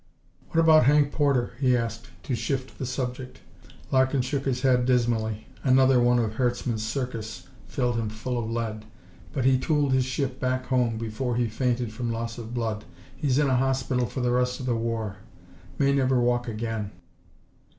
"What 0.47 0.59
about 0.59 0.85
Hank 0.85 1.11
Porter?" 1.11 1.53
he 1.59 1.77
asked, 1.77 2.07
to 2.23 2.33
shift 2.33 2.79
the 2.79 2.87
subject. 2.87 3.41
Larkin 3.91 4.23
shook 4.23 4.45
his 4.45 4.63
head, 4.63 4.87
dismally. 4.87 5.45
"Another 5.63 5.99
one 5.99 6.17
of 6.17 6.33
Herzmann's 6.33 6.83
Circus 6.83 7.47
filled 7.67 7.97
him 7.97 8.09
full 8.09 8.39
of 8.39 8.49
lead, 8.49 8.85
but 9.31 9.45
he 9.45 9.59
tooled 9.59 9.93
his 9.93 10.05
ship 10.05 10.39
back 10.39 10.65
home 10.65 10.97
before 10.97 11.35
he 11.35 11.47
fainted 11.47 11.93
from 11.93 12.11
loss 12.11 12.39
of 12.39 12.51
blood. 12.51 12.83
He's 13.15 13.37
in 13.37 13.45
a 13.45 13.57
hospital 13.57 14.07
for 14.07 14.21
the 14.21 14.31
rest 14.31 14.59
of 14.59 14.65
the 14.65 14.75
war. 14.75 15.17
May 15.77 15.93
never 15.93 16.19
walk 16.19 16.47
again." 16.47 16.89